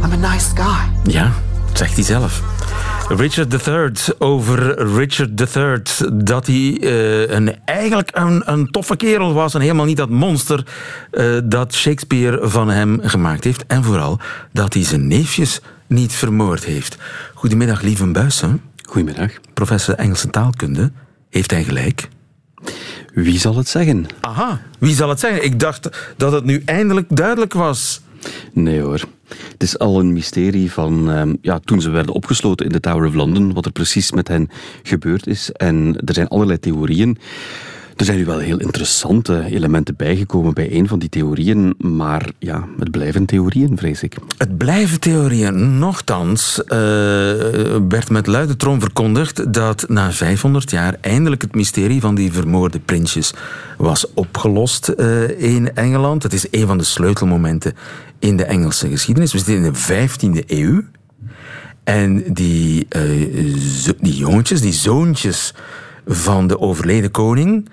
[0.03, 0.89] I'm a nice guy.
[1.03, 1.31] Ja,
[1.73, 2.41] zegt hij zelf.
[3.15, 5.81] Richard III, over Richard III.
[6.13, 10.65] Dat hij uh, een, eigenlijk een, een, toffe kerel was en helemaal niet dat monster
[11.11, 13.65] uh, dat Shakespeare van hem gemaakt heeft.
[13.65, 14.19] En vooral
[14.51, 16.97] dat hij zijn neefjes niet vermoord heeft.
[17.33, 18.61] Goedemiddag, lieve Buijsen.
[18.83, 19.31] Goedemiddag.
[19.53, 20.91] Professor Engelse taalkunde.
[21.29, 22.09] Heeft hij gelijk?
[23.13, 24.05] Wie zal het zeggen?
[24.21, 25.43] Aha, wie zal het zeggen?
[25.43, 28.01] Ik dacht dat het nu eindelijk duidelijk was.
[28.53, 29.01] Nee hoor.
[29.51, 33.07] Het is al een mysterie van ehm, ja, toen ze werden opgesloten in de Tower
[33.07, 34.49] of London, wat er precies met hen
[34.83, 35.51] gebeurd is.
[35.51, 37.17] En er zijn allerlei theorieën.
[37.95, 42.67] Er zijn nu wel heel interessante elementen bijgekomen bij een van die theorieën, maar ja,
[42.79, 44.15] het blijven theorieën, vrees ik.
[44.37, 45.79] Het blijven theorieën.
[45.79, 46.69] Nochtans uh,
[47.87, 53.33] werd met luide verkondigd dat na 500 jaar eindelijk het mysterie van die vermoorde prinsjes
[53.77, 56.23] was opgelost uh, in Engeland.
[56.23, 57.73] Het is een van de sleutelmomenten
[58.19, 59.31] in de Engelse geschiedenis.
[59.31, 60.83] We zitten in de 15e eeuw.
[61.83, 65.53] En die, uh, die jongetjes, die zoontjes
[66.05, 67.69] van de overleden koning,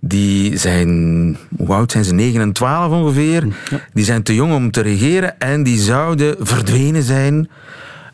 [0.00, 2.14] die zijn, hoe oud zijn ze?
[2.14, 3.46] 9 en 12 ongeveer.
[3.92, 7.48] Die zijn te jong om te regeren en die zouden verdwenen zijn.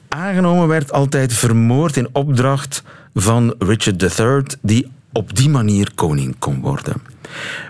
[0.08, 2.82] Aangenomen werd altijd vermoord in opdracht
[3.14, 7.09] van Richard III, die op die manier koning kon worden.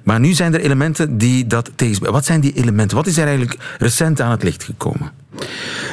[0.03, 2.15] Maar nu zijn er elementen die dat tegenspreken.
[2.15, 2.97] Wat zijn die elementen?
[2.97, 5.11] Wat is er eigenlijk recent aan het licht gekomen?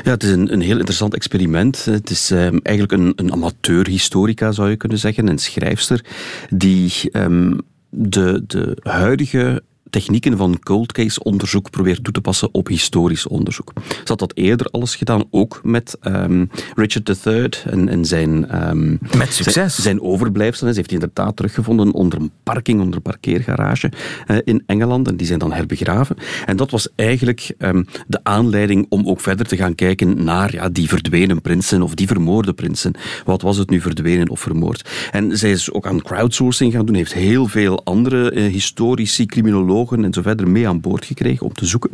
[0.04, 1.86] Ja, het is een, een heel interessant experiment.
[1.86, 6.06] Het is um, eigenlijk een, een amateur-historica, zou je kunnen zeggen, een schrijfster,
[6.50, 12.68] die um, de, de huidige technieken van cold case onderzoek probeert toe te passen op
[12.68, 13.72] historisch onderzoek.
[13.88, 18.62] Ze had dat eerder alles gedaan, ook met um, Richard III en, en zijn...
[18.70, 19.54] Um, met succes.
[19.54, 20.74] Zijn, zijn overblijfselen.
[20.74, 23.92] Ze heeft die inderdaad teruggevonden onder een parking, onder een parkeergarage
[24.28, 25.08] uh, in Engeland.
[25.08, 26.16] En die zijn dan herbegraven.
[26.46, 30.70] En dat was eigenlijk um, de aanleiding om ook verder te gaan kijken naar ja,
[30.70, 32.94] die verdwenen prinsen of die vermoorde prinsen.
[33.26, 34.90] Wat was het nu verdwenen of vermoord?
[35.12, 36.96] En zij is ook aan crowdsourcing gaan doen.
[36.96, 41.54] Heeft heel veel andere uh, historici, criminologen en zo verder mee aan boord gekregen om
[41.54, 41.92] te zoeken.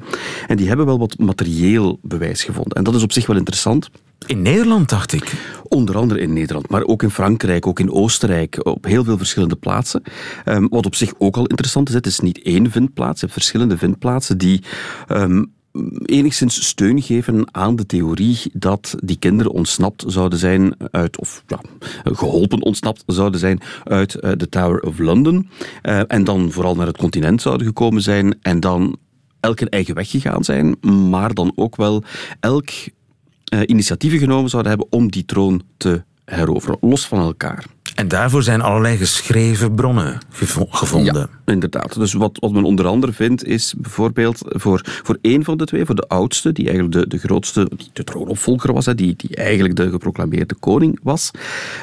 [0.47, 2.77] En die hebben wel wat materieel bewijs gevonden.
[2.77, 3.89] En dat is op zich wel interessant.
[4.25, 5.33] In Nederland, dacht ik.
[5.63, 9.55] Onder andere in Nederland, maar ook in Frankrijk, ook in Oostenrijk, op heel veel verschillende
[9.55, 10.03] plaatsen.
[10.45, 13.37] Um, wat op zich ook al interessant is, het is niet één vindplaats, je hebt
[13.37, 14.63] verschillende vindplaatsen die
[15.07, 15.53] um,
[16.05, 21.59] enigszins steun geven aan de theorie dat die kinderen ontsnapt zouden zijn uit, of ja,
[22.03, 25.49] geholpen ontsnapt zouden zijn uit uh, de Tower of London.
[25.83, 28.97] Uh, en dan vooral naar het continent zouden gekomen zijn en dan
[29.39, 30.75] elk een eigen weg gegaan zijn,
[31.09, 32.03] maar dan ook wel
[32.39, 37.65] elk uh, initiatieven genomen zouden hebben om die troon te heroveren, los van elkaar.
[37.95, 40.17] En daarvoor zijn allerlei geschreven bronnen
[40.69, 41.29] gevonden.
[41.45, 41.93] Inderdaad.
[41.95, 45.85] Dus wat, wat men onder andere vindt, is bijvoorbeeld voor, voor één van de twee,
[45.85, 49.75] voor de oudste, die eigenlijk de, de grootste, die de troonopvolger was, die, die eigenlijk
[49.75, 51.31] de geproclameerde koning was,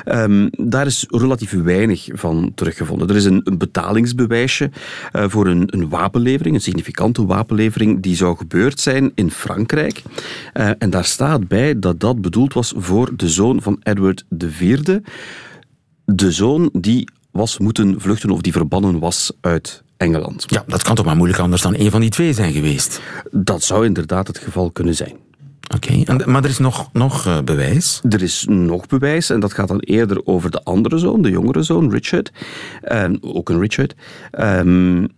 [0.04, 3.08] um, daar is relatief weinig van teruggevonden.
[3.08, 4.70] Er is een, een betalingsbewijsje
[5.12, 10.02] uh, voor een, een wapenlevering, een significante wapenlevering, die zou gebeurd zijn in Frankrijk.
[10.54, 14.98] Uh, en daar staat bij dat dat bedoeld was voor de zoon van Edward IV
[16.14, 20.44] de zoon die was moeten vluchten of die verbannen was uit Engeland.
[20.46, 23.00] Ja, dat kan toch maar moeilijk anders dan een van die twee zijn geweest?
[23.30, 25.16] Dat zou inderdaad het geval kunnen zijn.
[25.74, 26.26] Oké, okay.
[26.26, 28.00] maar er is nog, nog uh, bewijs?
[28.08, 31.62] Er is nog bewijs en dat gaat dan eerder over de andere zoon, de jongere
[31.62, 32.32] zoon, Richard.
[32.84, 33.94] Uh, ook een Richard.
[34.38, 35.08] Um,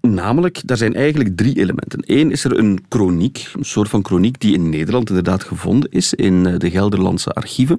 [0.00, 2.02] Namelijk, daar zijn eigenlijk drie elementen.
[2.06, 6.14] Eén is er een chroniek, een soort van chroniek die in Nederland inderdaad gevonden is
[6.14, 7.78] in eh, de Gelderlandse archieven.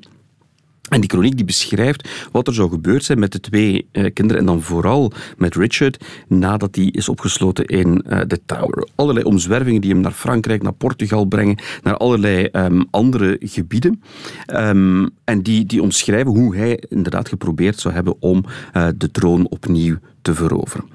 [0.90, 4.42] En die chroniek die beschrijft wat er zou gebeurd zijn met de twee uh, kinderen
[4.42, 8.88] en dan vooral met Richard nadat hij is opgesloten in uh, de Tower.
[8.96, 14.02] Allerlei omzwervingen die hem naar Frankrijk, naar Portugal brengen, naar allerlei um, andere gebieden.
[14.48, 19.48] Um, en die, die omschrijven hoe hij inderdaad geprobeerd zou hebben om uh, de troon
[19.50, 20.86] opnieuw te veroveren.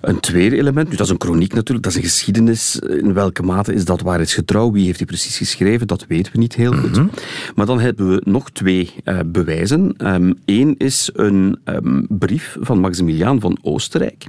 [0.00, 2.78] Een tweede element, nu dat is een chroniek natuurlijk, dat is een geschiedenis.
[2.78, 4.72] In welke mate is dat waarheidsgetrouw?
[4.72, 5.86] Wie heeft die precies geschreven?
[5.86, 6.90] Dat weten we niet heel goed.
[6.90, 7.10] Mm -hmm.
[7.54, 9.94] Maar dan hebben we nog twee uh, bewijzen.
[9.96, 14.26] Eén um, is een um, brief van Maximiliaan van Oostenrijk,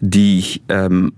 [0.00, 1.10] die um,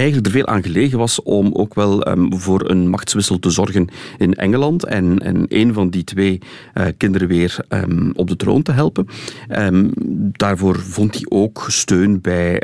[0.00, 3.88] eigenlijk er veel aan gelegen was om ook wel um, voor een machtswissel te zorgen
[4.18, 6.38] in Engeland en, en een van die twee
[6.74, 9.06] uh, kinderen weer um, op de troon te helpen.
[9.48, 9.90] Um,
[10.32, 12.62] daarvoor vond hij ook steun bij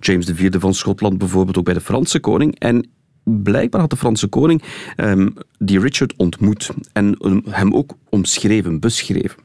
[0.00, 2.58] James IV van Schotland, bijvoorbeeld ook bij de Franse koning.
[2.58, 2.90] En
[3.24, 4.62] blijkbaar had de Franse koning
[4.96, 7.16] um, die Richard ontmoet en
[7.48, 9.38] hem ook omschreven, beschreven.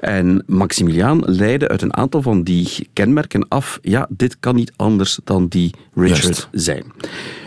[0.00, 5.18] En Maximiliaan leidde uit een aantal van die kenmerken af, ja, dit kan niet anders
[5.24, 6.48] dan die Richard Just.
[6.52, 6.84] zijn.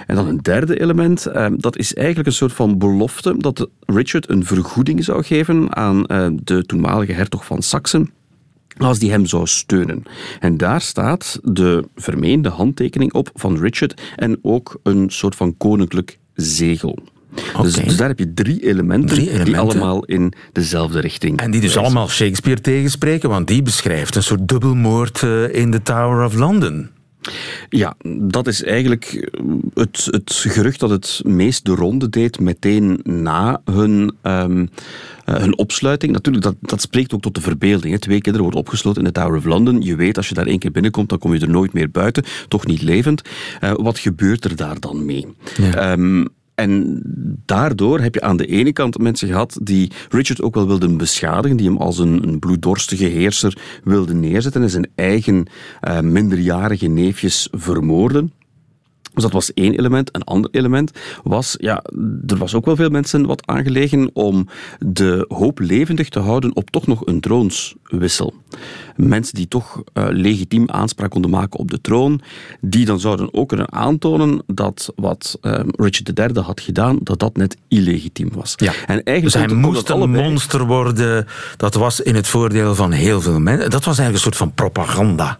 [0.07, 4.29] En dan een derde element, um, dat is eigenlijk een soort van belofte dat Richard
[4.29, 6.03] een vergoeding zou geven aan
[6.43, 8.09] de toenmalige hertog van Saxen
[8.83, 10.03] als die hem zou steunen.
[10.39, 16.19] En daar staat de vermeende handtekening op van Richard en ook een soort van koninklijk
[16.33, 16.97] zegel.
[17.61, 21.61] Dus, dus daar heb je drie elementen, Drie die allemaal in dezelfde richting En die
[21.61, 21.81] dus wijzen.
[21.91, 26.89] allemaal Shakespeare tegenspreken, want die beschrijft een soort dubbelmoord eh, in de Tower of London.
[27.69, 27.95] Ja,
[28.27, 29.41] dat is eigenlijk eh,
[29.73, 34.65] het, het gerucht dat het meest de ronde deed meteen na hun, ehm,
[35.25, 36.11] eh, hun opsluiting.
[36.11, 37.93] Natuurlijk, dat, dat spreekt ook tot de verbeelding.
[37.93, 37.99] Hè.
[37.99, 39.81] Twee kinderen worden opgesloten in de Tower of London.
[39.81, 42.23] Je weet, als je daar één keer binnenkomt, dan kom je er nooit meer buiten.
[42.47, 43.21] Toch niet levend.
[43.59, 45.27] Eh, wat gebeurt er daar dan mee?
[45.75, 46.25] Ehm,
[46.61, 47.01] en
[47.45, 51.57] daardoor heb je aan de ene kant mensen gehad die Richard ook wel wilden beschadigen,
[51.57, 55.45] die hem als een, bloeddorstige heerser wilden neerzetten en zijn eigen
[55.79, 58.31] eh, minderjarige neefjes vermoorden.
[59.13, 60.15] Dus dat was één element.
[60.15, 60.91] Een ander element
[61.23, 61.83] was, ja,
[62.27, 64.47] er was ook wel veel mensen wat aangelegen om
[64.79, 68.33] de hoop levendig te houden op toch nog een troonswissel.
[68.95, 72.21] Mensen die toch eh, legitiem aanspraak konden maken op de troon,
[72.61, 77.35] die dan zouden ook kunnen aantonen dat wat eh, Richard III had gedaan, dat dat
[77.37, 78.55] net illegitiem was.
[78.55, 81.27] En eigenlijk Dus hij moest een allebei- monster worden.
[81.57, 83.69] Dat was in het voordeel van heel veel mensen.
[83.69, 85.39] Dat was eigenlijk een soort van propaganda.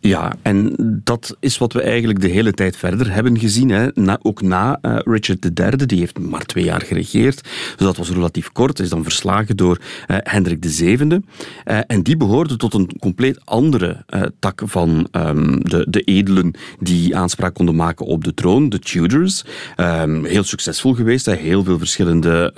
[0.00, 3.68] Ja, en dat is wat we eigenlijk de hele tijd verder hebben gezien.
[3.68, 3.88] Hè.
[3.94, 7.42] Na, ook na eh, Richard III, die heeft maar twee jaar geregeerd.
[7.42, 8.78] Dus dat was relatief kort.
[8.78, 11.20] Is dan verslagen door eh, Hendrik VII.
[11.64, 14.04] Eh, en die behoorde tot een compleet andere
[14.38, 19.44] tak van ehm, de, de edelen die aanspraak konden maken op de troon, de Tudors.
[19.76, 21.34] Ehm, heel succesvol geweest, hè.
[21.34, 22.52] heel veel verschillende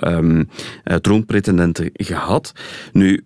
[0.83, 2.53] eh, troonpretendenten gehad.
[2.91, 3.23] Nu,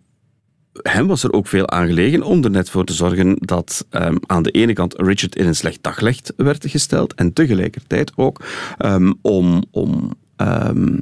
[0.81, 4.15] hem was er ook veel aan gelegen om er net voor te zorgen dat ehm,
[4.25, 8.45] aan de ene kant Richard in een slecht daglicht werd gesteld en tegelijkertijd ook
[8.77, 9.63] ehm, om.
[9.71, 10.97] om ehm,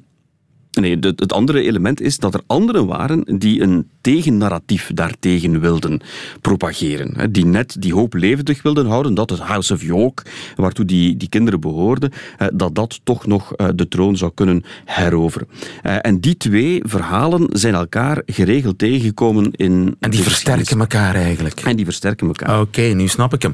[0.75, 6.01] Nee, het andere element is dat er anderen waren die een tegennarratief daartegen wilden
[6.41, 7.31] propageren.
[7.31, 10.21] Die net die hoop levendig wilden houden dat het House of York,
[10.55, 14.63] waartoe die, die kinderen behoorden, eh, dat dat toch nog eh, de troon zou kunnen
[14.85, 15.47] heroveren.
[15.81, 19.95] Eh, En die twee verhalen zijn elkaar geregeld tegengekomen in.
[19.99, 21.59] En die versterken elkaar eigenlijk.
[21.59, 22.61] En die versterken elkaar.
[22.61, 23.53] Oké, nu snap ik hem.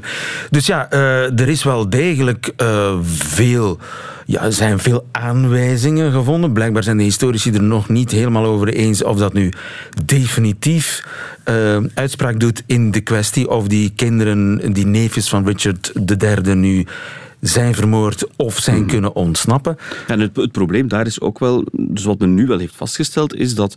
[0.50, 2.52] Dus ja, er is wel degelijk
[3.02, 3.78] veel.
[4.32, 6.52] Ja, er zijn veel aanwijzingen gevonden.
[6.52, 9.52] Blijkbaar zijn de historici er nog niet helemaal over eens of dat nu
[10.04, 11.06] definitief
[11.44, 16.86] eh, uitspraak doet in de kwestie of die kinderen, die neefjes van Richard III nu
[17.40, 19.76] zijn vermoord of zijn kunnen ontsnappen.
[20.06, 23.34] En het, het probleem daar is ook wel, dus wat men nu wel heeft vastgesteld,
[23.34, 23.74] is dat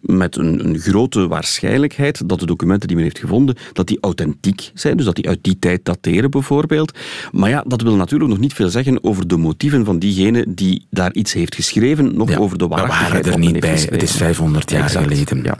[0.00, 4.70] met een, een grote waarschijnlijkheid dat de documenten die men heeft gevonden, dat die authentiek
[4.74, 6.98] zijn, dus dat die uit die tijd dateren bijvoorbeeld.
[7.32, 10.86] Maar ja, dat wil natuurlijk nog niet veel zeggen over de motieven van diegene die
[10.90, 13.70] daar iets heeft geschreven, nog Ja, over de we waarachtigheid waren er niet bij.
[13.70, 14.18] Het is geschreven.
[14.18, 15.42] 500 jaar Exact, geleden.
[15.42, 15.58] Ja,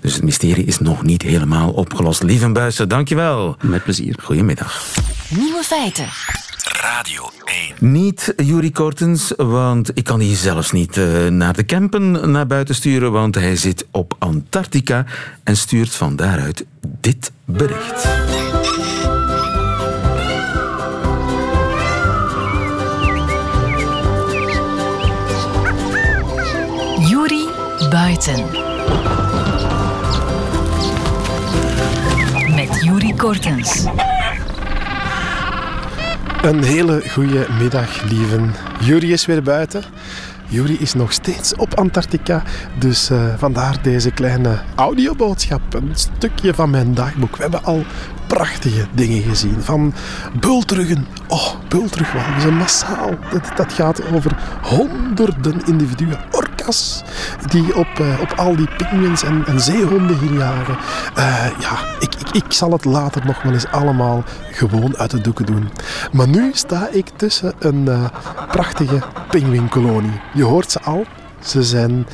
[0.00, 2.22] Dus het mysterie is nog niet helemaal opgelost.
[2.22, 3.56] Lieve Buijsen, dankjewel.
[3.60, 4.16] met plezier.
[4.22, 4.84] Goedemiddag.
[5.28, 6.41] Nieuwe feiten.
[6.64, 7.92] Radio 1.
[7.92, 12.74] Niet Juri Kortens, want ik kan die zelfs niet eh, naar de Kempen naar buiten
[12.74, 15.04] sturen, want hij zit op Antarctica
[15.44, 16.64] en stuurt van daaruit
[17.00, 18.08] dit bericht.
[27.08, 27.48] Juri
[27.90, 28.44] Buiten.
[32.54, 33.86] Met Juri Kortens.
[36.42, 38.54] Een hele goede middag, lieven.
[38.80, 39.82] Jury is weer buiten.
[40.48, 42.42] Jury is nog steeds op Antarctica,
[42.78, 45.74] dus eh, vandaar deze kleine audioboodschap.
[45.74, 47.36] Een stukje van mijn dagboek.
[47.36, 47.84] We hebben al
[48.26, 49.62] prachtige dingen gezien.
[49.62, 49.94] Van
[50.40, 51.06] bultruggen.
[51.28, 53.10] Oh, bultrugwalvissen, massaal.
[53.32, 56.18] Dat, dat gaat over honderden individuen.
[57.48, 60.76] Die op, eh, op al die pinguïns en, en zeehonden hier jagen.
[61.14, 65.20] Eh, ja, ik, ik, ik zal het later nog wel eens allemaal gewoon uit de
[65.20, 65.70] doeken doen.
[66.12, 68.04] Maar nu sta ik tussen een eh,
[68.50, 70.20] prachtige pinguïnkolonie.
[70.34, 71.04] Je hoort ze al.
[71.40, 72.06] Ze zijn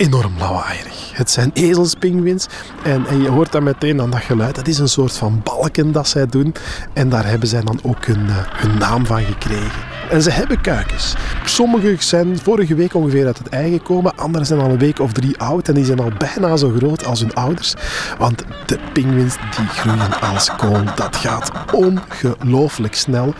[0.00, 1.10] enorm lawaaierig.
[1.12, 2.46] Het zijn ezelspinguïns
[2.82, 4.54] en, en je hoort dan meteen aan dat geluid.
[4.54, 6.54] Dat is een soort van balken dat zij doen.
[6.92, 9.82] En daar hebben zij dan ook hun, eh, hun naam van gekregen.
[10.10, 11.14] En ze hebben kuikens.
[11.44, 14.16] Sommige zijn vorige week ongeveer uit het ei gekomen.
[14.16, 15.68] Andere zijn al een week of drie oud.
[15.68, 17.74] En die zijn al bijna zo groot als hun ouders.
[18.18, 20.84] Want de pinguïns die groeien als kool.
[20.94, 23.34] Dat gaat ongelooflijk snel.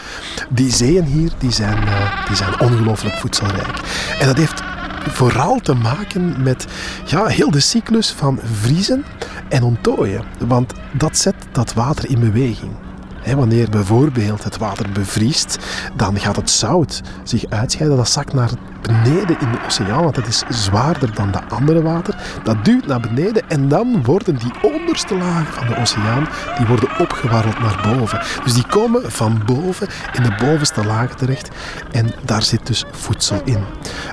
[0.48, 3.80] Die zeeën hier die zijn, eh, die zijn ongelooflijk voedselrijk.
[4.18, 4.62] En dat heeft
[5.08, 6.66] vooral te maken met
[7.06, 9.04] ja, heel de cyclus van vriezen
[9.48, 10.24] en onttooien.
[10.38, 12.89] Want dat zet dat water in beweging.
[13.24, 15.58] Wanneer bijvoorbeeld het water bevriest,
[15.96, 17.96] dan gaat het zout zich uitscheiden.
[17.96, 18.50] Dat zakt naar
[18.82, 22.16] beneden in de oceaan, want het is zwaarder dan dat andere water.
[22.44, 26.98] Dat duwt naar beneden en dan worden die onderste lagen van de oceaan die worden
[26.98, 28.20] opgewarreld naar boven.
[28.44, 31.48] Dus die komen van boven in de bovenste lagen terecht
[31.92, 33.64] en daar zit dus voedsel in.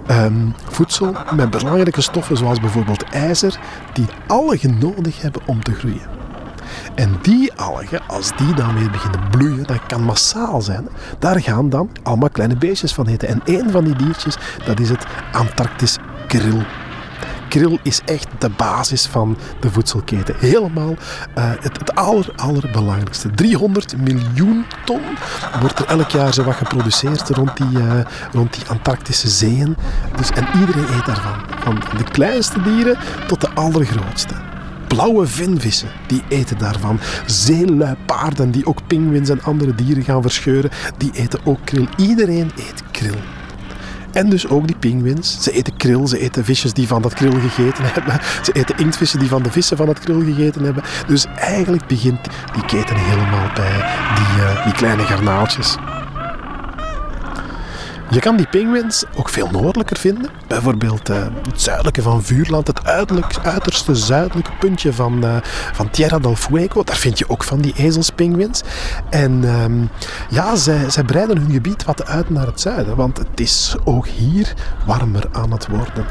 [0.08, 3.60] Ehm, voedsel met belangrijke stoffen zoals bijvoorbeeld ijzer,
[3.94, 6.17] die algen nodig hebben om te groeien.
[6.98, 10.88] En die algen, als die dan weer beginnen bloeien, dat kan massaal zijn,
[11.20, 13.28] daar gaan dan allemaal kleine beestjes van eten.
[13.28, 16.66] En één van die diertjes, dat is het Antarctisch krill.
[17.50, 20.36] Krill is echt de basis van de voedselketen.
[20.40, 20.96] Helemaal uh,
[21.60, 23.32] het, het aller, allerbelangrijkste.
[23.32, 25.02] 300 miljoen ton
[25.60, 28.00] wordt er elk jaar zo wat geproduceerd rond die, uh,
[28.32, 29.76] rond die Antarctische zeeën.
[30.16, 31.40] Dus, en iedereen eet daarvan.
[31.60, 34.56] Van de kleinste dieren tot de allergrootste
[34.88, 37.00] blauwe vinvissen, die eten daarvan.
[37.26, 41.88] Zeeluipaarden die ook pinguïns en andere dieren gaan verscheuren, die eten ook kril.
[41.98, 43.16] Iedereen eet kril.
[44.12, 45.38] En dus ook die pinguïns.
[45.44, 48.20] Ze eten kril, ze eten visjes die van dat kril gegeten hebben.
[48.44, 50.84] Ze eten inktvissen die van de vissen van het kril gegeten hebben.
[51.08, 52.20] Dus eigenlijk begint
[52.54, 53.76] die keten helemaal bij
[54.16, 55.78] die, uh, die kleine garnaaltjes.
[58.10, 60.30] Je kan die pinguïns ook veel noordelijker vinden.
[60.48, 61.18] Bijvoorbeeld uh,
[61.50, 62.86] het zuidelijke van Vuurland, het
[63.44, 65.36] uiterste zuidelijke puntje van, uh,
[65.74, 66.84] van Tierra del Fuego.
[66.84, 68.62] Daar vind je ook van die ezelspinguïns.
[69.10, 69.66] En uh,
[70.30, 74.08] ja, zij, zij breiden hun gebied wat uit naar het zuiden, want het is ook
[74.08, 74.54] hier
[74.86, 76.06] warmer aan het worden.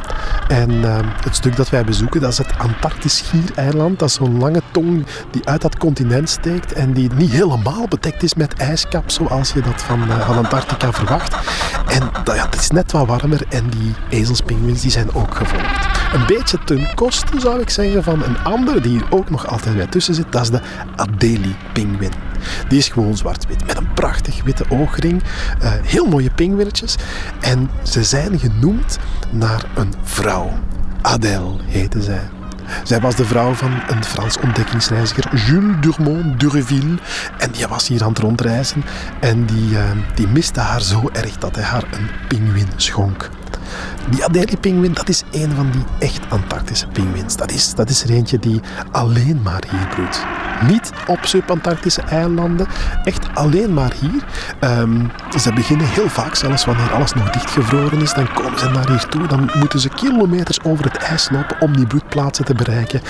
[0.48, 3.98] En ehm, het stuk dat wij bezoeken, dat is het Antarctisch Schiereiland.
[3.98, 8.22] Dat is zo'n lange tong die uit dat continent steekt en die niet helemaal bedekt
[8.22, 11.36] is met ijskap, zoals je dat van, uh, van Antarctica verwacht.
[11.86, 15.86] En ja, het is net wat warmer en die ezelspinguïns die zijn ook gevolgd.
[16.12, 19.76] Een beetje ten koste, zou ik zeggen, van een andere die hier ook nog altijd
[19.76, 20.32] bij tussen zit.
[20.32, 20.60] Dat is de
[20.96, 22.12] Adelie-pinguïn.
[22.68, 25.22] Die is gewoon zwart-wit, met een prachtig witte oogring.
[25.62, 26.96] Uh, heel mooie pinguïnnetjes.
[27.40, 28.98] En ze zijn genoemd
[29.30, 30.52] naar een vrouw.
[31.02, 32.28] Adèle heette zij.
[32.82, 36.98] Zij was de vrouw van een Frans ontdekkingsreiziger, Jules Durmont d'Urville.
[37.38, 38.84] En die was hier aan het rondreizen.
[39.20, 39.80] En die, uh,
[40.14, 43.30] die miste haar zo erg dat hij haar een pinguïn schonk.
[44.10, 47.36] Die Adelie-pinguïn, dat is een van die echt Antarctische pinguïns.
[47.36, 50.45] Dat is, dat is er eentje die alleen maar hier broedt.
[50.62, 52.66] Niet op subantarctische eilanden,
[53.04, 54.24] echt alleen maar hier.
[54.70, 58.88] Um, ze beginnen heel vaak, zelfs wanneer alles nog dichtgevroren is, dan komen ze naar
[58.88, 59.26] hier toe.
[59.26, 63.00] Dan moeten ze kilometers over het ijs lopen om die broedplaatsen te bereiken.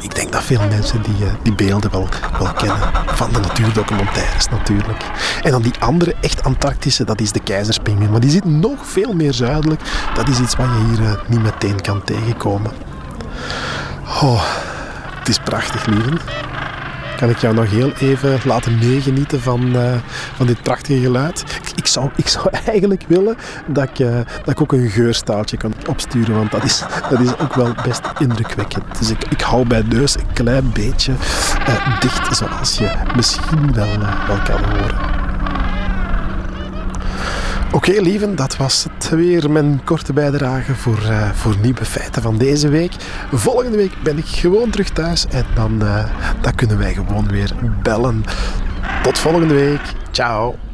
[0.00, 2.78] Ik denk dat veel mensen die, uh, die beelden wel, wel kennen.
[3.06, 5.04] Van de natuurdocumentaires natuurlijk.
[5.42, 8.10] En dan die andere echt Antarctische, dat is de keizerspinguïn.
[8.10, 9.80] Maar die zit nog veel meer zuidelijk.
[10.14, 12.70] Dat is iets wat je hier uh, niet meteen kan tegenkomen.
[14.22, 14.42] Oh,
[15.18, 16.18] het is prachtig, lieven
[17.16, 19.94] kan ik jou nog heel even laten meegenieten van, uh,
[20.34, 21.40] van dit prachtige geluid.
[21.40, 25.56] Ik, ik, zou, ik zou eigenlijk willen dat ik, uh, dat ik ook een geurstaaltje
[25.56, 28.98] kan opsturen, want dat is, dat is ook wel best indrukwekkend.
[28.98, 31.12] Dus ik, ik hou bij neus een klein beetje
[31.68, 35.15] uh, dicht, zoals je misschien wel, wel kan horen.
[37.76, 39.50] Oké, okay, lieven, dat was het weer.
[39.50, 42.92] Mijn korte bijdrage voor, uh, voor nieuwe feiten van deze week.
[43.32, 46.04] Volgende week ben ik gewoon terug thuis en dan, uh,
[46.40, 48.24] dan kunnen wij gewoon weer bellen.
[49.02, 49.80] Tot volgende week.
[50.10, 50.65] Ciao.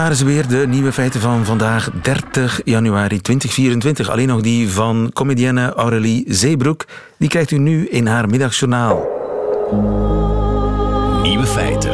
[0.00, 4.10] Waren ze weer, de nieuwe feiten van vandaag, 30 januari 2024.
[4.10, 6.84] Alleen nog die van comedienne Aurélie Zeebroek.
[7.18, 9.08] Die krijgt u nu in haar middagjournaal.
[11.22, 11.90] Nieuwe feiten.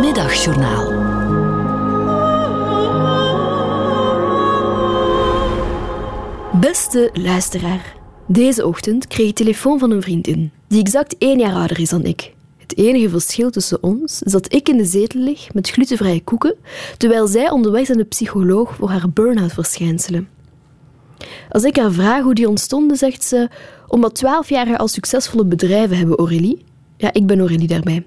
[0.00, 0.92] Middagjournaal.
[6.60, 7.94] Beste luisteraar.
[8.26, 12.04] Deze ochtend kreeg ik telefoon van een vriendin, die exact één jaar ouder is dan
[12.04, 12.33] ik.
[12.66, 16.54] Het enige verschil tussen ons is dat ik in de zetel lig met glutenvrije koeken,
[16.96, 20.28] terwijl zij onderweg aan de psycholoog voor haar burn-out verschijnselen.
[21.50, 23.48] Als ik haar vraag hoe die ontstonden, zegt ze:
[23.88, 26.64] omdat twaalfjarigen al succesvolle bedrijven hebben, Aurélie.
[26.96, 28.04] Ja, ik ben Aurélie daarbij.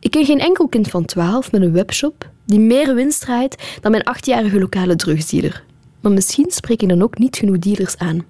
[0.00, 3.90] Ik ken geen enkel kind van twaalf met een webshop die meer winst draait dan
[3.90, 5.64] mijn achtjarige lokale drugsdealer.
[6.00, 8.24] Maar misschien spreek ik dan ook niet genoeg dealers aan.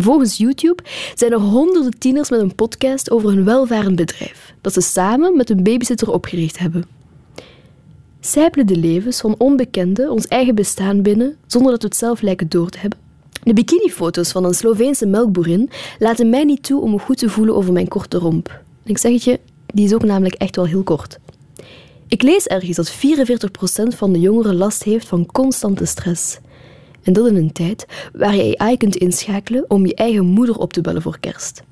[0.00, 0.82] Volgens YouTube
[1.14, 5.50] zijn er honderden tieners met een podcast over hun welvarend bedrijf, dat ze samen met
[5.50, 6.84] een babysitter opgericht hebben.
[8.20, 12.48] Sijpelen de levens van onbekenden ons eigen bestaan binnen zonder dat we het zelf lijken
[12.48, 12.98] door te hebben.
[13.42, 17.54] De bikinifoto's van een Sloveense melkboerin laten mij niet toe om me goed te voelen
[17.54, 18.60] over mijn korte romp.
[18.84, 21.18] ik zeg het je, Die is ook namelijk echt wel heel kort.
[22.08, 26.38] Ik lees ergens dat 44% van de jongeren last heeft van constante stress.
[27.02, 30.72] En dat in een tijd waar je AI kunt inschakelen om je eigen moeder op
[30.72, 31.62] te bellen voor kerst.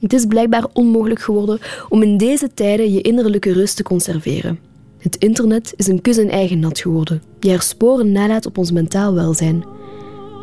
[0.00, 1.58] Het is blijkbaar onmogelijk geworden
[1.88, 4.58] om in deze tijden je innerlijke rust te conserveren.
[4.98, 8.70] Het internet is een kus en eigen nat geworden, die haar sporen nalaat op ons
[8.70, 9.64] mentaal welzijn.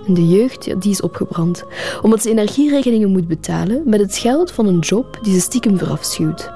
[0.07, 1.63] De jeugd die is opgebrand,
[2.01, 6.51] omdat ze energierekeningen moet betalen met het geld van een job die ze stiekem verafschuwt.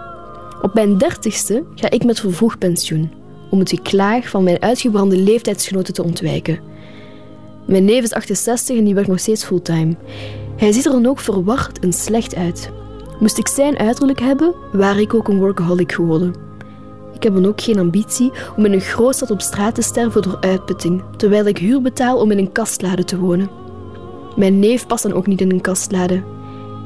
[0.62, 3.12] Op mijn dertigste ga ik met vervroegd pensioen,
[3.50, 6.60] om het geklaag van mijn uitgebrande leeftijdsgenoten te ontwijken.
[7.66, 9.96] Mijn neef is 68 en die werkt nog steeds fulltime.
[10.56, 12.70] Hij ziet er dan ook verward en slecht uit.
[13.20, 16.34] Moest ik zijn uiterlijk hebben, waar ik ook een workaholic geworden.
[17.14, 20.38] Ik heb dan ook geen ambitie om in een grootstad op straat te sterven door
[20.40, 23.50] uitputting, terwijl ik huur betaal om in een kastlade te wonen.
[24.36, 26.24] Mijn neef past dan ook niet in een kastlade.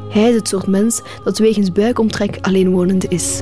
[0.09, 3.41] Hij is het soort mens dat wegens buikomtrek alleenwonende is.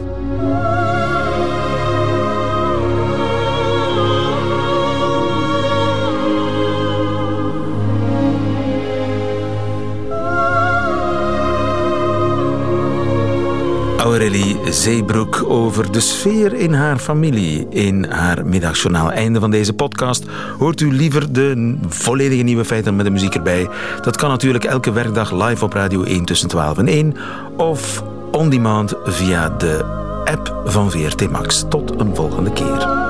[14.07, 19.11] Aurélie Zeebroek over de sfeer in haar familie in haar middagjournaal.
[19.11, 20.25] Einde van deze podcast.
[20.57, 23.69] Hoort u liever de volledige nieuwe feiten met de muziek erbij?
[24.01, 27.15] Dat kan natuurlijk elke werkdag live op Radio 1 tussen 12 en 1
[27.57, 29.83] of on demand via de
[30.25, 31.65] app van VRT Max.
[31.69, 33.06] Tot een volgende keer.